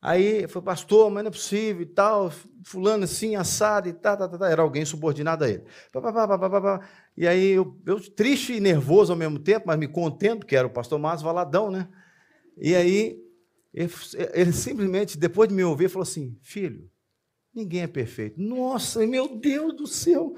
[0.02, 2.30] Aí foi, pastor, mas não é possível e tal,
[2.66, 5.64] fulano assim, assado e tal, tá, tá, tá, era alguém subordinado a ele.
[7.16, 10.68] E aí eu, eu, triste e nervoso ao mesmo tempo, mas me contento, que era
[10.68, 11.88] o pastor Márcio Valadão, né?
[12.58, 13.24] E aí
[13.74, 16.90] ele, simplesmente, depois de me ouvir, falou assim: filho,
[17.54, 18.40] ninguém é perfeito.
[18.40, 20.36] Nossa, meu Deus do céu!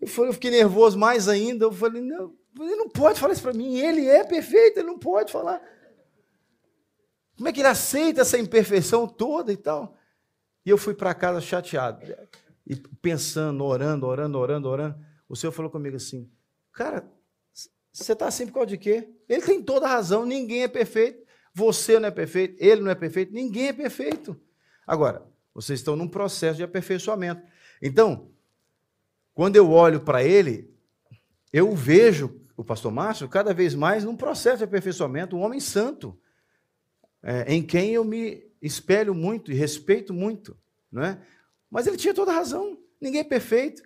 [0.00, 1.64] Eu, falei, eu fiquei nervoso mais ainda.
[1.64, 4.98] Eu falei: não, ele não pode falar isso para mim, ele é perfeito, ele não
[4.98, 5.60] pode falar.
[7.36, 9.96] Como é que ele aceita essa imperfeição toda e tal?
[10.64, 12.04] E eu fui para casa chateado.
[12.66, 15.06] E pensando, orando, orando, orando, orando.
[15.28, 16.30] O Senhor falou comigo assim:
[16.72, 17.10] Cara,
[17.92, 19.08] você está assim por causa de quê?
[19.28, 21.26] Ele tem toda a razão, ninguém é perfeito.
[21.54, 24.38] Você não é perfeito, ele não é perfeito, ninguém é perfeito.
[24.86, 27.42] Agora, vocês estão num processo de aperfeiçoamento.
[27.82, 28.30] Então,
[29.34, 30.72] quando eu olho para ele,
[31.52, 36.18] eu vejo o pastor Márcio cada vez mais num processo de aperfeiçoamento, um homem santo
[37.22, 40.56] é, em quem eu me espelho muito e respeito muito,
[40.90, 41.20] não é?
[41.70, 42.78] Mas ele tinha toda a razão.
[43.00, 43.82] Ninguém é perfeito.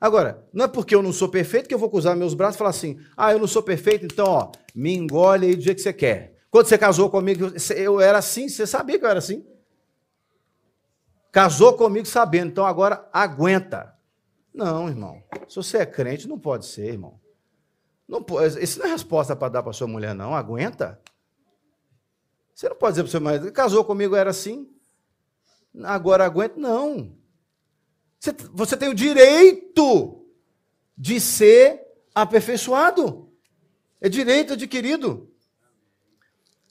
[0.00, 2.58] Agora, não é porque eu não sou perfeito que eu vou cruzar meus braços e
[2.58, 5.82] falar assim: ah, eu não sou perfeito, então, ó, me engole aí do jeito que
[5.82, 6.35] você quer.
[6.56, 9.46] Quando você casou comigo, eu era assim, você sabia que eu era assim?
[11.30, 13.94] Casou comigo sabendo, então agora aguenta.
[14.54, 15.22] Não, irmão.
[15.46, 17.20] Se você é crente, não pode ser, irmão.
[18.08, 20.34] Não pode, isso não é resposta para dar para sua mulher, não.
[20.34, 20.98] Aguenta.
[22.54, 24.66] Você não pode dizer para seu marido, casou comigo, era assim,
[25.84, 26.58] agora aguenta.
[26.58, 27.14] Não.
[28.18, 30.26] Você, você tem o direito
[30.96, 33.30] de ser aperfeiçoado.
[34.00, 35.35] É direito adquirido.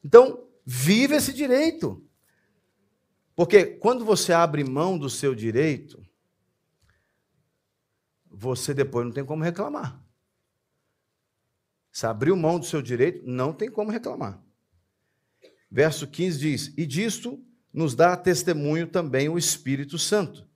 [0.05, 2.07] Então, vive esse direito.
[3.35, 5.99] Porque quando você abre mão do seu direito,
[8.29, 9.99] você depois não tem como reclamar.
[11.91, 14.39] Se abriu mão do seu direito, não tem como reclamar.
[15.71, 20.47] Verso 15 diz: E disto nos dá testemunho também o Espírito Santo.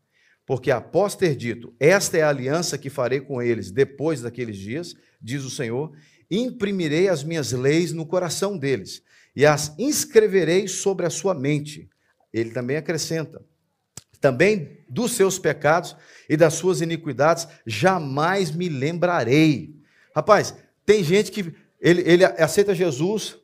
[0.45, 4.95] Porque após ter dito, esta é a aliança que farei com eles depois daqueles dias,
[5.19, 5.91] diz o Senhor,
[6.29, 9.03] imprimirei as minhas leis no coração deles
[9.39, 11.89] e as inscreverei sobre a sua mente.
[12.33, 13.41] Ele também acrescenta:
[14.19, 15.95] também dos seus pecados
[16.27, 19.73] e das suas iniquidades jamais me lembrarei.
[20.13, 20.53] Rapaz,
[20.85, 23.37] tem gente que ele, ele aceita Jesus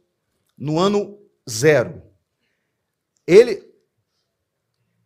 [0.58, 1.18] no ano
[1.50, 2.04] zero.
[3.26, 3.66] Ele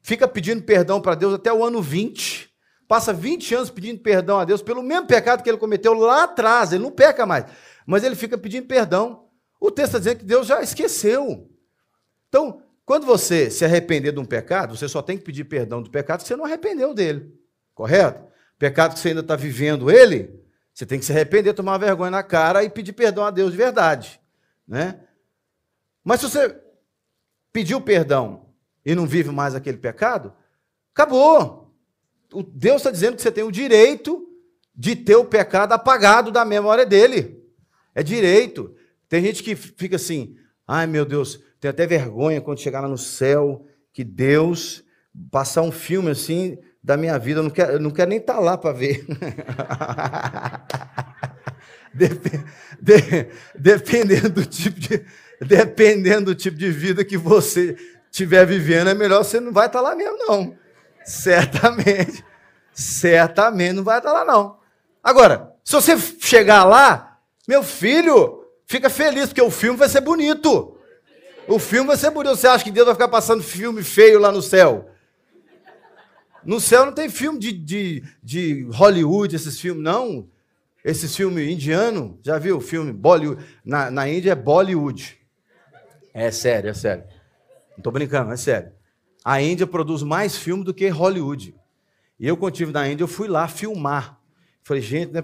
[0.02, 2.52] fica pedindo perdão para Deus até o ano 20,
[2.88, 6.74] passa 20 anos pedindo perdão a Deus pelo mesmo pecado que ele cometeu lá atrás,
[6.74, 7.46] ele não peca mais,
[7.86, 9.29] mas ele fica pedindo perdão.
[9.60, 11.50] O texto está dizendo que Deus já esqueceu.
[12.28, 15.90] Então, quando você se arrepender de um pecado, você só tem que pedir perdão do
[15.90, 17.34] pecado que você não arrependeu dele.
[17.76, 18.24] Correto?
[18.58, 20.44] Pecado que você ainda está vivendo ele,
[20.74, 23.58] você tem que se arrepender, tomar vergonha na cara e pedir perdão a Deus de
[23.58, 24.20] verdade.
[24.68, 25.00] Né?
[26.04, 26.58] Mas se você
[27.52, 28.48] pediu perdão
[28.86, 30.34] e não vive mais aquele pecado,
[30.94, 31.74] acabou.
[32.34, 34.28] O Deus está dizendo que você tem o direito
[34.74, 37.44] de ter o pecado apagado da memória dele.
[37.94, 38.76] É direito.
[39.10, 40.36] Tem gente que fica assim,
[40.68, 44.84] ai meu Deus, tem até vergonha quando chegar lá no céu, que Deus
[45.32, 48.36] passar um filme assim da minha vida, eu não quero, eu não quero nem estar
[48.36, 49.06] tá lá para ver.
[51.92, 52.30] Dep
[52.80, 55.04] de dependendo do tipo de
[55.42, 57.76] dependendo do tipo de vida que você
[58.12, 60.56] estiver vivendo, é melhor você não vai estar tá lá mesmo não.
[61.04, 62.24] Certamente.
[62.72, 64.60] Certamente não vai estar tá lá não.
[65.04, 67.18] Agora, se você chegar lá,
[67.48, 68.39] meu filho,
[68.70, 70.78] fica feliz porque o filme vai ser bonito.
[71.48, 72.36] O filme vai ser bonito.
[72.36, 74.92] Você acha que Deus vai ficar passando filme feio lá no céu?
[76.46, 80.30] No céu não tem filme de, de, de Hollywood, esses filmes, não.
[80.86, 83.44] Esses filmes indiano, já viu o filme Bollywood?
[83.66, 85.20] Na, na Índia é Bollywood.
[86.14, 87.04] É sério, é sério.
[87.72, 88.72] Não estou brincando, é sério.
[89.26, 91.56] A Índia produz mais filme do que Hollywood.
[92.20, 94.19] E eu, quando estive na Índia, eu fui lá filmar.
[94.64, 95.24] Falei, gente, não é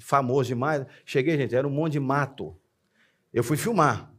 [0.00, 0.84] famoso demais.
[1.04, 2.56] Cheguei, gente, era um monte de mato.
[3.32, 4.12] Eu fui filmar.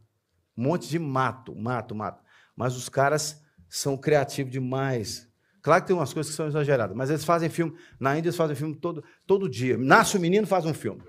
[0.56, 2.22] Um monte de mato, mato, mato.
[2.56, 5.28] Mas os caras são criativos demais.
[5.62, 7.76] Claro que tem umas coisas que são exageradas, mas eles fazem filme.
[7.98, 9.76] Na Índia eles fazem filme todo, todo dia.
[9.76, 11.02] Nasce o menino, faz um filme.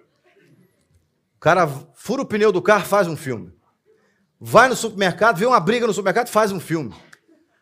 [1.36, 3.52] O cara fura o pneu do carro, faz um filme.
[4.40, 6.94] Vai no supermercado, vê uma briga no supermercado, faz um filme.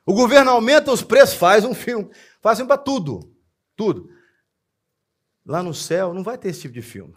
[0.06, 2.10] O governo aumenta os preços, faz um filme.
[2.42, 3.32] Fazem para tudo.
[3.76, 4.10] Tudo.
[5.50, 7.16] Lá no céu não vai ter esse tipo de filme.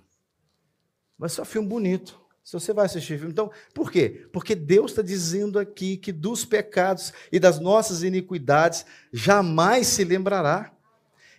[1.19, 2.19] Vai ser só filme bonito.
[2.43, 3.31] Se você vai assistir filme.
[3.31, 4.27] Então, por quê?
[4.33, 10.73] Porque Deus está dizendo aqui que dos pecados e das nossas iniquidades jamais se lembrará.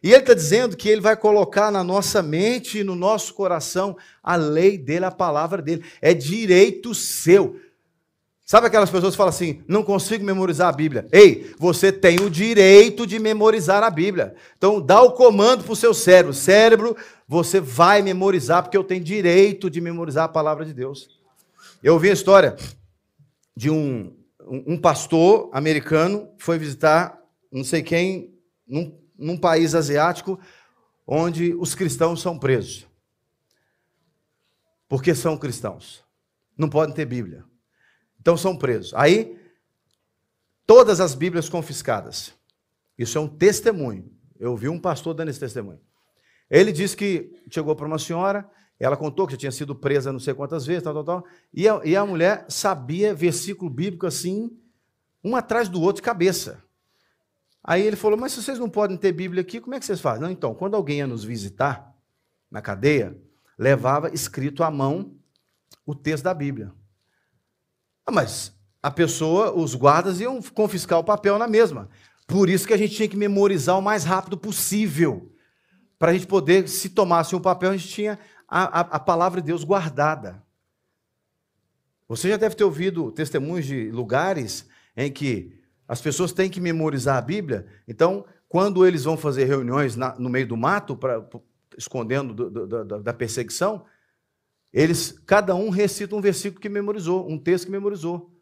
[0.03, 3.97] E Ele está dizendo que Ele vai colocar na nossa mente e no nosso coração
[4.21, 5.83] a lei dele, a palavra dele.
[5.99, 7.59] É direito seu.
[8.45, 11.07] Sabe aquelas pessoas que falam assim: não consigo memorizar a Bíblia?
[11.11, 14.35] Ei, você tem o direito de memorizar a Bíblia.
[14.57, 19.03] Então, dá o comando para o seu cérebro: cérebro, você vai memorizar, porque eu tenho
[19.03, 21.07] direito de memorizar a palavra de Deus.
[21.81, 22.55] Eu ouvi a história
[23.55, 24.13] de um,
[24.47, 27.19] um pastor americano foi visitar
[27.51, 28.33] não sei quem
[28.67, 30.39] num, num país asiático
[31.05, 32.87] onde os cristãos são presos.
[34.89, 36.03] Porque são cristãos.
[36.57, 37.45] Não podem ter Bíblia.
[38.23, 38.93] Então são presos.
[38.95, 39.37] Aí,
[40.65, 42.33] todas as Bíblias confiscadas.
[42.97, 44.09] Isso é um testemunho.
[44.39, 45.81] Eu ouvi um pastor dando esse testemunho.
[46.49, 50.21] Ele disse que chegou para uma senhora, ela contou que já tinha sido presa não
[50.21, 54.57] sei quantas vezes, tal, tal, tal, e a, e a mulher sabia versículo bíblico assim,
[55.21, 56.63] um atrás do outro de cabeça.
[57.61, 59.99] Aí ele falou: Mas se vocês não podem ter Bíblia aqui, como é que vocês
[59.99, 60.21] fazem?
[60.21, 61.93] Não, então, quando alguém ia nos visitar
[62.49, 63.19] na cadeia,
[63.57, 65.13] levava escrito à mão
[65.85, 66.71] o texto da Bíblia.
[68.05, 71.89] Ah, mas a pessoa, os guardas iam confiscar o papel na mesma.
[72.27, 75.31] Por isso que a gente tinha que memorizar o mais rápido possível.
[75.97, 79.41] Para a gente poder, se tomasse um papel, a gente tinha a, a, a palavra
[79.41, 80.43] de Deus guardada.
[82.07, 87.17] Você já deve ter ouvido testemunhos de lugares em que as pessoas têm que memorizar
[87.17, 87.65] a Bíblia.
[87.87, 91.23] Então, quando eles vão fazer reuniões na, no meio do mato, pra,
[91.77, 93.85] escondendo do, do, da perseguição,
[94.73, 98.33] eles, cada um recita um versículo que memorizou, um texto que memorizou.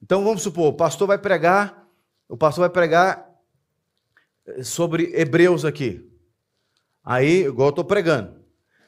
[0.00, 1.88] Então vamos supor, o pastor vai pregar,
[2.28, 3.28] o pastor vai pregar
[4.46, 6.08] eh, sobre Hebreus aqui.
[7.04, 8.40] Aí, igual eu estou pregando.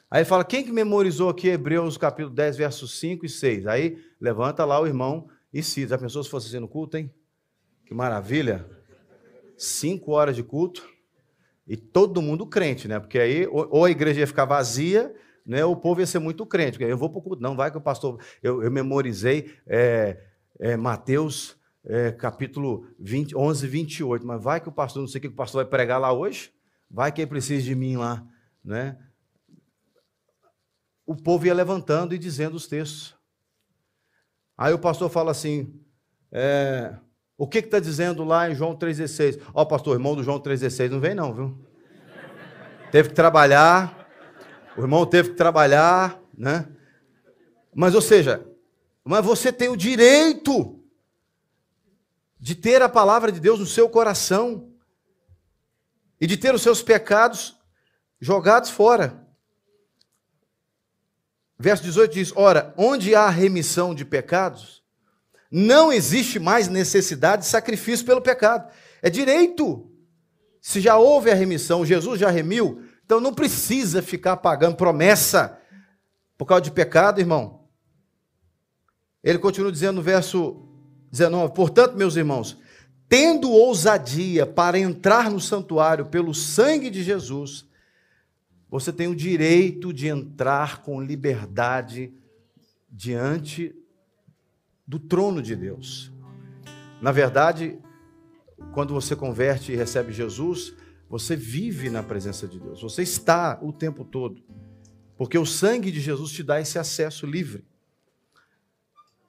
[0.09, 3.67] Aí fala, quem que memorizou aqui Hebreus capítulo 10, versos 5 e 6?
[3.67, 5.95] Aí levanta lá o irmão e cita.
[5.95, 7.13] A pessoa se fosse assim no culto, hein?
[7.85, 8.65] Que maravilha.
[9.57, 10.87] Cinco horas de culto.
[11.67, 12.99] E todo mundo crente, né?
[12.99, 15.13] Porque aí ou a igreja ia ficar vazia
[15.45, 16.81] né, o povo ia ser muito crente.
[16.81, 17.39] Eu vou para o.
[17.39, 18.19] Não, vai que o pastor.
[18.41, 20.19] Eu, eu memorizei é,
[20.59, 21.55] é, Mateus
[21.85, 24.25] é, capítulo 20, 11, 28.
[24.25, 26.51] Mas vai que o pastor, não sei o que o pastor vai pregar lá hoje.
[26.89, 28.25] Vai que ele precisa de mim lá.
[28.63, 28.97] Né?
[31.05, 33.15] O povo ia levantando e dizendo os textos.
[34.57, 35.79] Aí o pastor fala assim:
[36.31, 36.95] é,
[37.37, 39.41] o que está dizendo lá em João 3,16?
[39.53, 41.65] Ó, oh, pastor, irmão do João 3,16, não vem não, viu?
[42.91, 43.94] Teve que trabalhar,
[44.77, 46.67] o irmão teve que trabalhar, né?
[47.73, 48.45] Mas, ou seja,
[49.03, 50.79] mas você tem o direito
[52.39, 54.71] de ter a palavra de Deus no seu coração.
[56.19, 57.57] e de ter os seus pecados
[58.21, 59.27] jogados fora.
[61.59, 64.81] Verso 18 diz: Ora, onde há remissão de pecados,
[65.51, 68.71] não existe mais necessidade de sacrifício pelo pecado.
[69.01, 69.91] É direito.
[70.61, 75.59] Se já houve a remissão, Jesus já remiu, então não precisa ficar pagando promessa
[76.37, 77.65] por causa de pecado, irmão.
[79.23, 80.67] Ele continua dizendo no verso
[81.11, 82.57] 19: Portanto, meus irmãos,
[83.07, 87.65] tendo ousadia para entrar no santuário pelo sangue de Jesus,
[88.69, 92.11] você tem o direito de entrar com liberdade
[92.89, 93.75] diante
[94.87, 96.11] do trono de Deus.
[97.01, 97.77] Na verdade,
[98.73, 100.73] quando você converte e recebe Jesus,
[101.09, 102.81] você vive na presença de Deus.
[102.81, 104.41] Você está o tempo todo.
[105.17, 107.65] Porque o sangue de Jesus te dá esse acesso livre.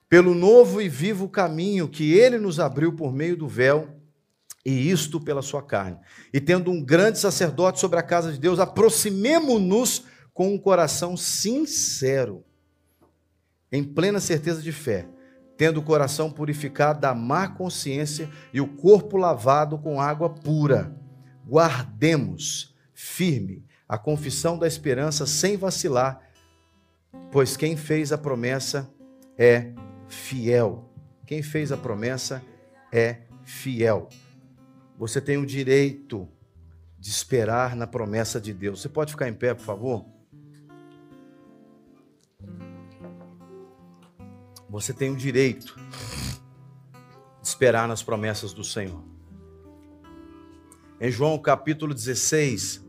[0.09, 3.97] Pelo novo e vivo caminho que ele nos abriu por meio do véu,
[4.67, 5.97] e isto pela sua carne.
[6.33, 10.03] E tendo um grande sacerdote sobre a casa de Deus, aproximemo-nos
[10.33, 12.43] com um coração sincero,
[13.71, 15.07] em plena certeza de fé,
[15.55, 20.93] tendo o coração purificado da má consciência e o corpo lavado com água pura.
[21.47, 26.21] Guardemos firme a confissão da esperança sem vacilar,
[27.31, 28.91] pois quem fez a promessa
[29.37, 29.73] é
[30.09, 30.91] fiel.
[31.25, 32.43] Quem fez a promessa
[32.91, 34.09] é fiel.
[34.97, 36.27] Você tem o direito
[36.99, 38.81] de esperar na promessa de Deus.
[38.81, 40.05] Você pode ficar em pé, por favor?
[44.69, 45.79] Você tem o direito
[47.41, 49.16] de esperar nas promessas do Senhor.
[50.99, 52.83] Em João capítulo 16,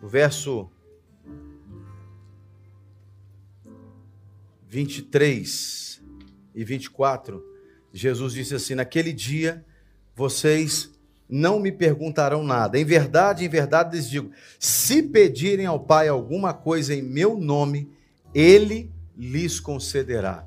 [0.00, 0.70] no verso
[4.68, 6.00] 23
[6.54, 7.44] e 24,
[7.92, 9.64] Jesus disse assim: Naquele dia
[10.14, 10.96] vocês
[11.28, 12.78] não me perguntarão nada.
[12.78, 17.90] Em verdade, em verdade lhes digo: se pedirem ao Pai alguma coisa em meu nome,
[18.32, 20.46] ele lhes concederá.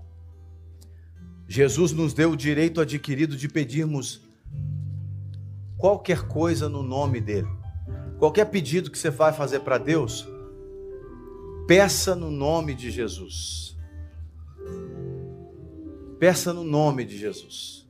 [1.45, 4.30] Jesus nos deu o direito adquirido de pedirmos
[5.81, 7.49] qualquer coisa no nome dele.
[8.19, 10.27] Qualquer pedido que você vai fazer para Deus,
[11.67, 13.75] peça no nome de Jesus.
[16.19, 17.89] Peça no nome de Jesus.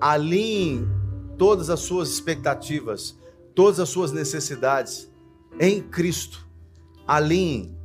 [0.00, 0.86] Alinhe
[1.36, 3.18] todas as suas expectativas,
[3.56, 5.10] todas as suas necessidades
[5.58, 6.46] em Cristo.
[7.04, 7.76] Alinhe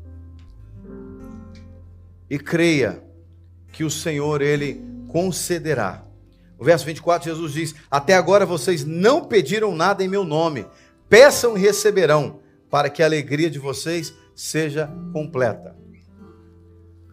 [2.29, 3.03] e creia
[3.71, 6.02] que o Senhor ele concederá.
[6.63, 10.65] O verso 24 Jesus diz: Até agora vocês não pediram nada em meu nome.
[11.09, 12.39] Peçam e receberão,
[12.69, 15.75] para que a alegria de vocês seja completa.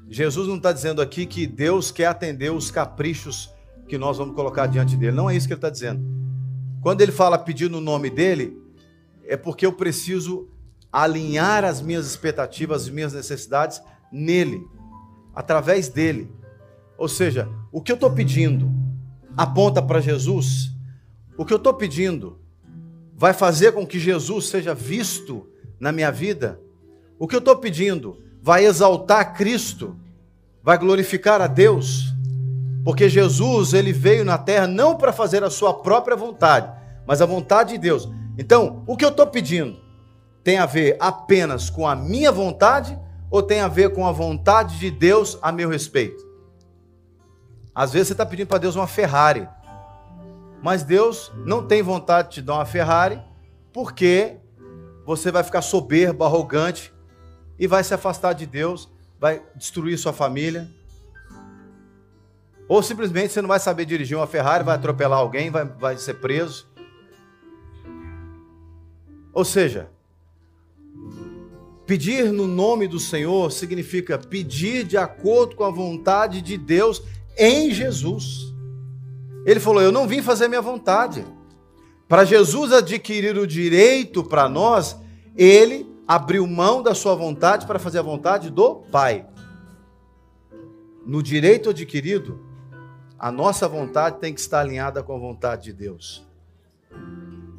[0.09, 3.53] Jesus não está dizendo aqui que Deus quer atender os caprichos
[3.89, 5.17] que nós vamos colocar diante dele.
[5.17, 6.01] Não é isso que ele está dizendo.
[6.81, 8.57] Quando ele fala pedir no nome dele,
[9.27, 10.49] é porque eu preciso
[10.93, 13.83] alinhar as minhas expectativas, as minhas necessidades
[14.13, 14.65] nele,
[15.35, 16.31] através dele.
[16.97, 18.90] Ou seja, o que eu estou pedindo
[19.37, 20.71] aponta para Jesus,
[21.37, 22.39] o que eu estou pedindo
[23.17, 25.47] vai fazer com que Jesus seja visto
[25.79, 26.61] na minha vida,
[27.19, 29.97] o que eu estou pedindo vai exaltar Cristo,
[30.63, 32.15] vai glorificar a Deus.
[32.85, 36.73] Porque Jesus, ele veio na terra não para fazer a sua própria vontade,
[37.07, 38.09] mas a vontade de Deus.
[38.39, 39.79] Então, o que eu estou pedindo
[40.43, 42.99] tem a ver apenas com a minha vontade
[43.31, 46.30] ou tem a ver com a vontade de Deus a meu respeito?
[47.75, 49.49] Às vezes você está pedindo para Deus uma Ferrari,
[50.63, 53.21] mas Deus não tem vontade de te dar uma Ferrari
[53.73, 54.37] porque
[55.07, 56.93] você vai ficar soberbo, arrogante
[57.59, 60.69] e vai se afastar de Deus, vai destruir sua família,
[62.71, 66.15] ou simplesmente você não vai saber dirigir uma Ferrari, vai atropelar alguém, vai, vai ser
[66.15, 66.69] preso.
[69.33, 69.91] Ou seja,
[71.85, 77.03] pedir no nome do Senhor significa pedir de acordo com a vontade de Deus
[77.41, 78.55] em Jesus.
[79.47, 81.25] Ele falou: Eu não vim fazer minha vontade.
[82.07, 84.97] Para Jesus adquirir o direito para nós,
[85.35, 89.27] ele abriu mão da sua vontade para fazer a vontade do Pai.
[91.07, 92.45] No direito adquirido,
[93.19, 96.27] a nossa vontade tem que estar alinhada com a vontade de Deus.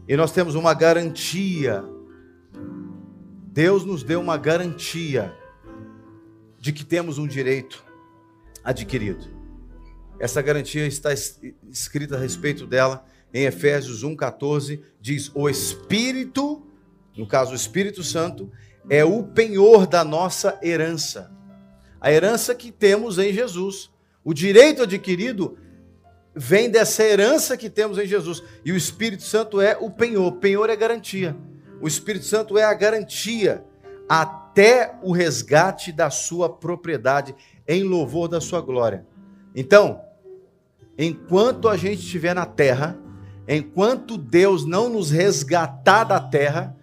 [0.08, 1.84] E nós temos uma garantia.
[3.48, 5.34] Deus nos deu uma garantia
[6.60, 7.84] de que temos um direito
[8.64, 9.41] adquirido.
[10.22, 13.04] Essa garantia está escrita a respeito dela
[13.34, 16.62] em Efésios 1,14, diz: O Espírito,
[17.18, 18.52] no caso o Espírito Santo,
[18.88, 21.32] é o penhor da nossa herança.
[22.00, 23.90] A herança que temos em Jesus.
[24.24, 25.58] O direito adquirido
[26.36, 28.44] vem dessa herança que temos em Jesus.
[28.64, 30.34] E o Espírito Santo é o penhor.
[30.34, 31.36] Penhor é garantia.
[31.82, 33.66] O Espírito Santo é a garantia
[34.08, 37.34] até o resgate da sua propriedade
[37.68, 39.04] em louvor da sua glória.
[39.56, 40.11] Então,
[41.06, 42.97] enquanto a gente estiver na terra,
[43.47, 46.78] enquanto Deus não nos resgatar da terra,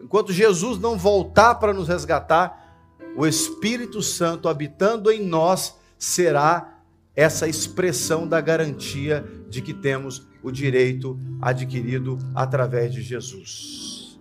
[0.00, 2.78] enquanto Jesus não voltar para nos resgatar,
[3.14, 6.78] o Espírito Santo habitando em nós será
[7.14, 14.18] essa expressão da garantia de que temos o direito adquirido através de Jesus.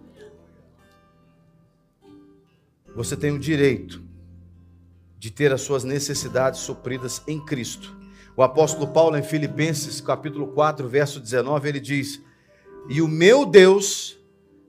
[2.93, 4.03] Você tem o direito
[5.17, 7.98] de ter as suas necessidades supridas em Cristo.
[8.39, 12.21] O apóstolo Paulo, em Filipenses, capítulo 4, verso 19, ele diz:
[12.87, 14.17] E o meu Deus,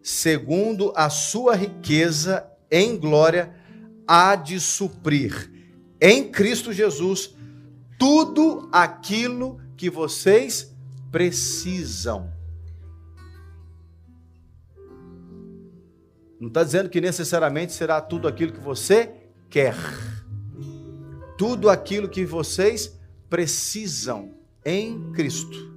[0.02, 3.54] segundo a sua riqueza em glória,
[4.08, 5.52] há de suprir
[6.00, 7.36] em Cristo Jesus
[7.96, 10.74] tudo aquilo que vocês
[11.12, 12.28] precisam.
[16.40, 19.12] Não está dizendo que necessariamente será tudo aquilo que você
[19.48, 19.76] quer.
[21.38, 22.98] Tudo aquilo que vocês
[23.30, 25.70] precisam em Cristo.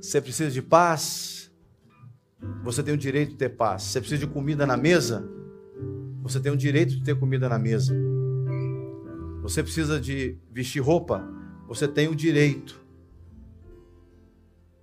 [0.00, 1.50] Você precisa de paz?
[2.64, 3.84] Você tem o direito de ter paz.
[3.84, 5.26] Você precisa de comida na mesa?
[6.22, 7.94] Você tem o direito de ter comida na mesa.
[9.42, 11.26] Você precisa de vestir roupa?
[11.68, 12.80] Você tem o direito.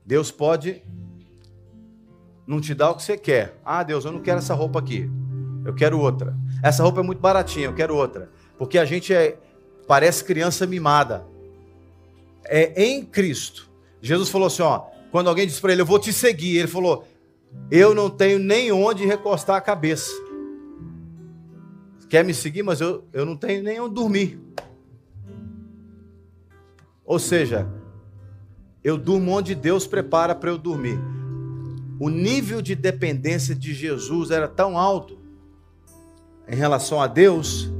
[0.05, 0.81] Deus pode
[2.47, 3.59] não te dar o que você quer.
[3.65, 5.09] Ah, Deus, eu não quero essa roupa aqui.
[5.65, 6.37] Eu quero outra.
[6.61, 8.29] Essa roupa é muito baratinha, eu quero outra.
[8.57, 9.37] Porque a gente é,
[9.87, 11.25] parece criança mimada.
[12.45, 13.69] É em Cristo.
[14.01, 17.05] Jesus falou assim: ó, quando alguém disse para ele, eu vou te seguir, ele falou:
[17.71, 20.11] eu não tenho nem onde recostar a cabeça.
[22.09, 24.39] Quer me seguir, mas eu, eu não tenho nem onde dormir.
[27.03, 27.67] Ou seja,
[28.83, 30.99] eu durmo onde Deus prepara para eu dormir.
[31.99, 35.17] O nível de dependência de Jesus era tão alto
[36.47, 37.71] em relação a Deus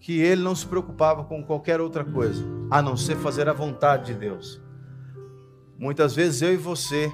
[0.00, 4.06] que ele não se preocupava com qualquer outra coisa, a não ser fazer a vontade
[4.06, 4.60] de Deus.
[5.78, 7.12] Muitas vezes eu e você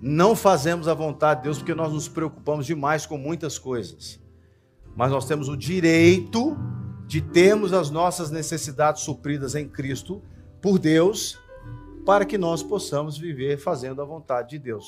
[0.00, 4.18] não fazemos a vontade de Deus porque nós nos preocupamos demais com muitas coisas.
[4.96, 6.56] Mas nós temos o direito
[7.06, 10.22] de termos as nossas necessidades supridas em Cristo
[10.60, 11.38] por Deus,
[12.04, 14.86] para que nós possamos viver fazendo a vontade de Deus.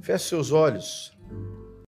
[0.00, 1.11] Feche seus olhos.